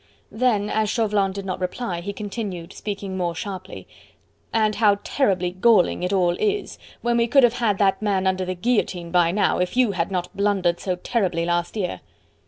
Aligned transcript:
Then 0.31 0.67
as 0.67 0.89
Chauvelin 0.89 1.31
did 1.31 1.45
not 1.45 1.59
reply, 1.59 2.01
he 2.01 2.11
continued, 2.11 2.73
speaking 2.73 3.15
more 3.17 3.35
sharply: 3.35 3.87
"And 4.51 4.73
how 4.77 4.97
terribly 5.03 5.51
galling 5.51 6.01
it 6.01 6.11
all 6.11 6.35
is, 6.39 6.79
when 7.03 7.17
we 7.17 7.27
could 7.27 7.43
have 7.43 7.59
had 7.59 7.77
that 7.77 8.01
man 8.01 8.25
under 8.25 8.43
the 8.43 8.55
guillotine 8.55 9.11
by 9.11 9.29
now, 9.29 9.59
if 9.59 9.77
you 9.77 9.91
had 9.91 10.09
not 10.09 10.35
blundered 10.35 10.79
so 10.79 10.95
terribly 10.95 11.45
last 11.45 11.77
year." 11.77 12.01